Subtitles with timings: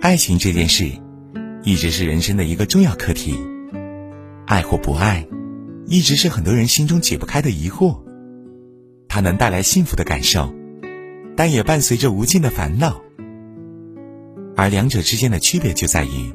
[0.00, 0.88] 爱情这件事，
[1.64, 3.36] 一直是人生的一个重要课题。
[4.46, 5.26] 爱或不爱，
[5.86, 7.98] 一直是很多人心中解不开的疑惑。
[9.08, 10.54] 它能带来幸福的感受，
[11.36, 13.02] 但也伴随着无尽的烦恼。
[14.56, 16.32] 而两者之间的区别就在于，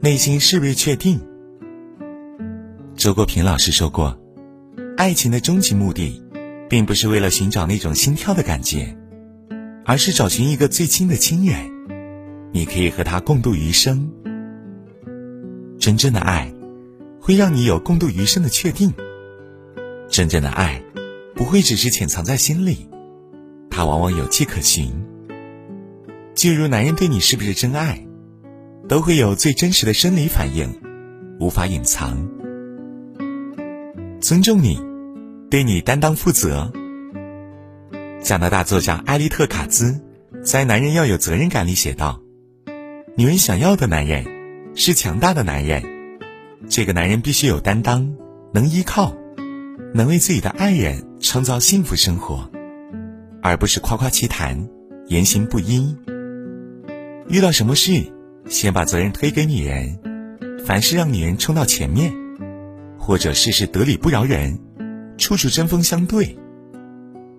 [0.00, 1.20] 内心是不是确定。
[2.96, 4.18] 周国平老师说过，
[4.96, 6.22] 爱情的终极目的，
[6.70, 8.96] 并不是为了寻找那种心跳的感觉，
[9.84, 11.70] 而是找寻一个最亲的亲人，
[12.52, 14.10] 你可以和他共度余生。
[15.78, 16.52] 真正的爱，
[17.20, 18.92] 会让你有共度余生的确定。
[20.08, 20.82] 真正的爱，
[21.34, 22.88] 不会只是潜藏在心里，
[23.70, 24.90] 它往往有迹可循。
[26.34, 28.06] 就如男人对你是不是真爱，
[28.88, 30.68] 都会有最真实的生理反应，
[31.40, 32.28] 无法隐藏。
[34.20, 34.80] 尊重你，
[35.50, 36.72] 对你担当负责。
[38.20, 40.00] 加拿大作家艾丽特·卡兹
[40.42, 42.20] 在《男人要有责任感》里写道
[43.18, 44.24] ：“女人想要的男人
[44.76, 45.82] 是强大的男人，
[46.68, 48.14] 这个男人必须有担当，
[48.54, 49.12] 能依靠，
[49.92, 52.48] 能为自己的爱人创造幸福生活，
[53.42, 54.68] 而不是夸夸其谈，
[55.08, 55.96] 言行不一。
[57.28, 58.04] 遇到什么事，
[58.48, 59.98] 先把责任推给女人，
[60.64, 62.14] 凡事让女人冲到前面。”
[62.96, 64.60] 或者事事得理不饶人，
[65.16, 66.38] 处处针锋相对，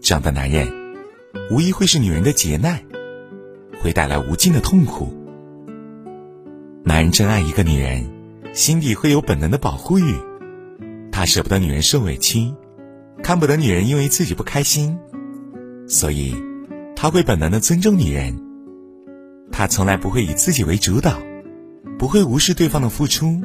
[0.01, 0.67] 这样的男人，
[1.49, 2.81] 无疑会是女人的劫难，
[3.81, 5.15] 会带来无尽的痛苦。
[6.83, 8.09] 男人真爱一个女人，
[8.53, 10.15] 心底会有本能的保护欲，
[11.11, 12.53] 他舍不得女人受委屈，
[13.21, 14.97] 看不得女人因为自己不开心，
[15.87, 16.35] 所以
[16.95, 18.33] 他会本能的尊重女人。
[19.51, 21.19] 他从来不会以自己为主导，
[21.97, 23.41] 不会无视对方的付出。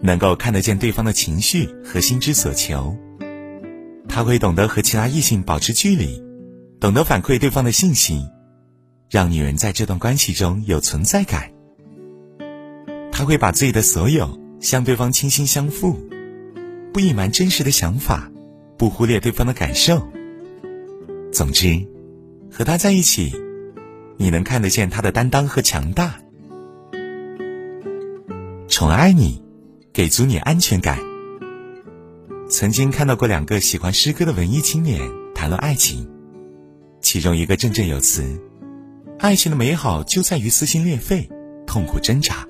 [0.00, 2.96] 能够看得见对方的情绪和心之所求，
[4.08, 6.22] 他会懂得和其他异性保持距离，
[6.78, 8.28] 懂得反馈对方的信息，
[9.10, 11.55] 让女人在这段关系中有存在感。
[13.16, 15.96] 他会把自己的所有向对方倾心相付，
[16.92, 18.30] 不隐瞒真实的想法，
[18.76, 20.06] 不忽略对方的感受。
[21.32, 21.82] 总之，
[22.52, 23.32] 和他在一起，
[24.18, 26.20] 你能看得见他的担当和强大，
[28.68, 29.42] 宠爱你。
[29.94, 30.98] 给足你安全感。
[32.50, 35.00] 曾经看到过两个喜欢诗歌的文艺青年
[35.34, 36.06] 谈论爱情，
[37.00, 38.38] 其中一个振振有词
[39.18, 41.30] ：“爱情的美好就在于撕心裂肺、
[41.66, 42.46] 痛苦挣扎。”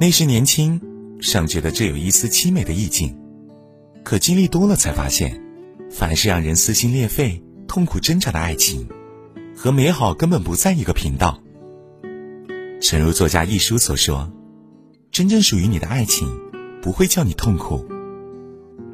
[0.00, 0.80] 那时年轻，
[1.20, 3.18] 尚觉得这有一丝凄美的意境，
[4.04, 5.42] 可经历多了才发现，
[5.90, 8.86] 凡是让人撕心裂肺、痛苦挣扎的爱情，
[9.56, 11.42] 和美好根本不在一个频道。
[12.80, 14.32] 诚如作家一书所说。
[15.10, 16.28] 真正属于你的爱情，
[16.80, 17.84] 不会叫你痛苦；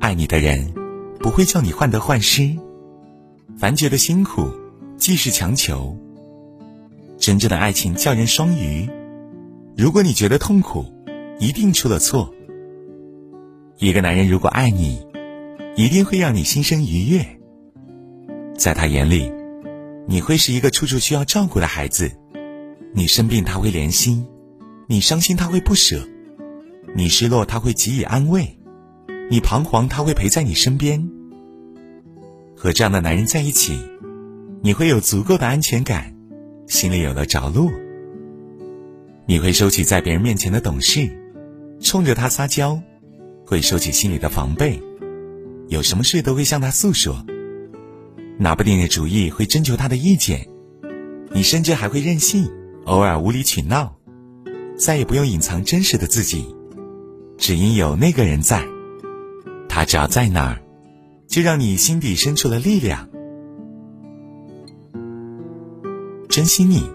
[0.00, 0.72] 爱你的人，
[1.18, 2.56] 不会叫你患得患失。
[3.58, 4.48] 凡觉得辛苦，
[4.96, 5.98] 既是强求。
[7.18, 8.88] 真正的爱情叫人双鱼。
[9.76, 10.93] 如果你觉得痛苦，
[11.38, 12.34] 一定出了错。
[13.78, 15.04] 一个男人如果爱你，
[15.76, 17.24] 一定会让你心生愉悦。
[18.56, 19.32] 在他眼里，
[20.06, 22.10] 你会是一个处处需要照顾的孩子。
[22.92, 24.24] 你生病，他会怜惜。
[24.86, 25.98] 你伤心，他会不舍；
[26.94, 28.44] 你失落，他会给予安慰；
[29.28, 31.10] 你彷徨，他会陪在你身边。
[32.56, 33.76] 和这样的男人在一起，
[34.62, 36.14] 你会有足够的安全感，
[36.68, 37.70] 心里有了着落。
[39.26, 41.10] 你会收起在别人面前的懂事，
[41.84, 42.80] 冲着他撒娇；
[43.46, 44.82] 会收起心里的防备，
[45.68, 47.24] 有什么事都会向他诉说。
[48.38, 50.48] 拿不定的主意会征求他的意见，
[51.32, 52.50] 你甚至还会任性，
[52.86, 53.94] 偶尔无理取闹。
[54.76, 56.52] 再也不用隐藏真实的自己，
[57.36, 58.66] 只因有那个人在。
[59.68, 60.62] 他只要在那儿，
[61.28, 63.08] 就让你心底深处的力量。
[66.30, 66.88] 珍惜你，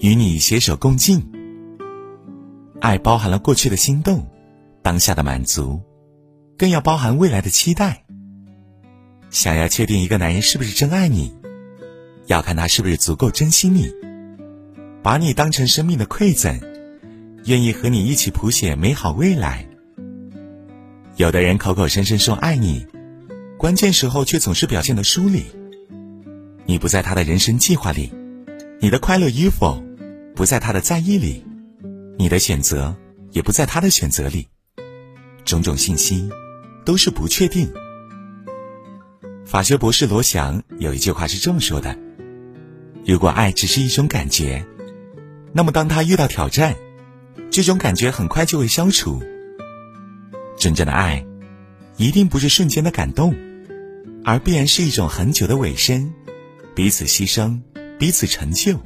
[0.00, 1.31] 与你携手共进。
[2.82, 4.26] 爱包含了过去的心动，
[4.82, 5.80] 当下的满足，
[6.58, 8.02] 更要包含未来的期待。
[9.30, 11.32] 想要确定一个男人是不是真爱你，
[12.26, 13.88] 要看他是不是足够珍惜你，
[15.00, 16.60] 把你当成生命的馈赠。
[17.44, 19.64] 愿意和你一起谱写美好未来。
[21.14, 22.84] 有的人口口声声说爱你，
[23.58, 25.44] 关键时候却总是表现的疏离。
[26.66, 28.12] 你不在他的人生计划里，
[28.80, 29.80] 你的快乐与否
[30.34, 31.44] 不在他的在意里，
[32.18, 32.94] 你的选择
[33.30, 34.48] 也不在他的选择里。
[35.44, 36.30] 种种信息
[36.84, 37.72] 都是不确定。
[39.44, 41.98] 法学博士罗翔有一句话是这么说的：
[43.04, 44.64] 如果爱只是一种感觉，
[45.52, 46.76] 那么当他遇到挑战，
[47.50, 49.22] 这种感觉很快就会消除。
[50.56, 51.26] 真正的爱，
[51.96, 53.34] 一定不是瞬间的感动，
[54.24, 56.14] 而必然是一种很久的尾声，
[56.74, 57.60] 彼此牺牲，
[57.98, 58.78] 彼此成就。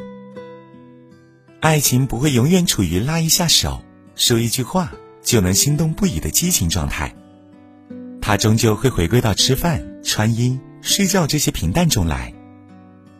[1.66, 3.82] 爱情不会永远处于拉一下手、
[4.14, 7.12] 说一句话就能心动不已的激情状态，
[8.20, 12.32] 它终究会回归到吃饭、穿衣、睡觉这些平淡中来。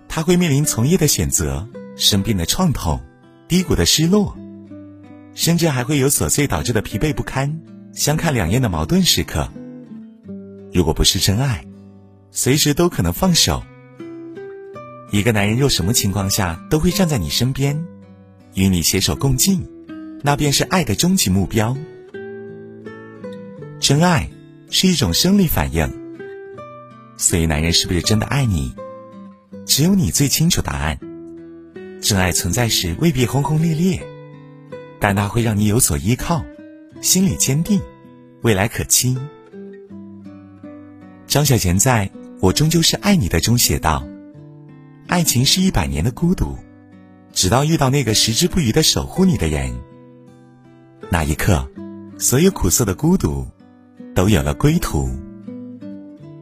[0.07, 3.01] 他会面临从业的选择、生病的创痛、
[3.49, 4.39] 低谷的失落，
[5.35, 7.61] 甚至还会有琐碎导致的疲惫不堪、
[7.93, 9.51] 相看两厌的矛盾时刻。
[10.73, 11.65] 如果不是真爱，
[12.31, 13.65] 随时都可能放手。
[15.11, 17.85] 一个男人若什么情况下都会站在你身边，
[18.57, 19.69] 与你携手共进，
[20.23, 21.77] 那便是爱的终极目标。
[23.79, 24.31] 真爱
[24.71, 25.87] 是一种生理反应，
[27.19, 28.75] 所以男人是不是真的爱你？
[29.67, 30.99] 只有你最清楚答案。
[32.01, 34.03] 真爱存在时未必轰轰烈烈，
[34.99, 36.43] 但它会让你有所依靠，
[37.03, 37.79] 心里坚定，
[38.41, 39.19] 未来可期。
[41.27, 42.11] 张小娴在
[42.41, 44.07] 我终究是爱你的中写道
[45.09, 46.57] ：“爱情是一百年的孤独，
[47.37, 49.79] 直到遇到那个矢志不渝的守护你的人，
[51.11, 51.71] 那一刻，
[52.19, 53.47] 所有苦涩的孤独
[54.15, 55.11] 都有了归途。”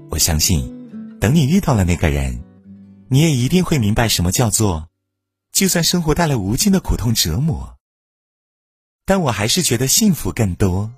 [0.09, 2.45] 我相信，等你遇到了那个人。
[3.09, 4.89] 你也一定会明白什么叫做，
[5.51, 7.77] 就算生活带来无尽的苦痛折磨，
[9.05, 10.93] 但我还是觉得幸福更多。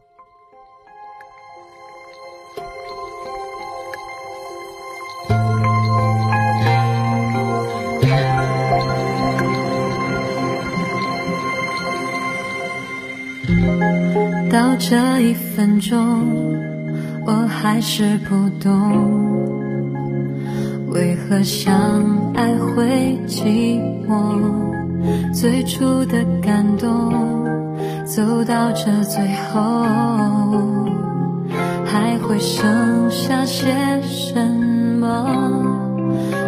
[14.50, 15.98] 到这一分钟，
[17.26, 18.72] 我还是不懂。
[20.88, 21.72] 为何相
[22.34, 24.64] 爱会寂寞？
[25.32, 27.12] 最初的感动，
[28.04, 29.22] 走到这最
[29.52, 29.84] 后，
[31.84, 33.66] 还会剩下些
[34.02, 34.40] 什
[34.98, 35.26] 么？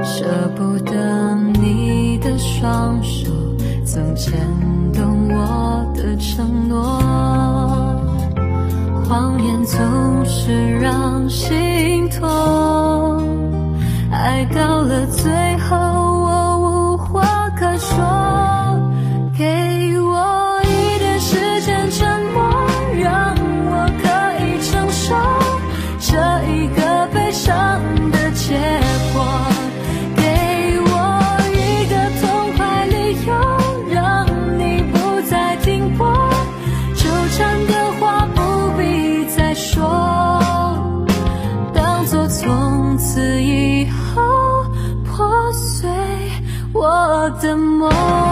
[0.03, 0.25] 舍
[0.56, 3.31] 不得你的双手，
[3.85, 4.32] 曾牵
[4.94, 6.98] 动我的承诺，
[9.08, 12.20] 谎言总是让心痛
[14.12, 17.96] 爱到了最后我无话可说
[19.34, 22.43] 给我一点时间沉默
[23.00, 23.34] 让
[23.70, 25.16] 我可以承受
[25.99, 26.19] 这
[26.52, 27.81] 一个悲伤
[28.11, 28.58] 的结
[29.14, 29.25] 果
[30.16, 30.90] 给我
[31.56, 33.32] 一个痛快理由
[33.90, 34.26] 让
[34.58, 36.12] 你不再停泊
[36.94, 37.08] 纠
[37.38, 38.26] 缠的话
[39.78, 41.06] 说
[41.72, 44.64] 当作从此以后
[45.04, 45.88] 破碎
[46.72, 48.27] 我的梦。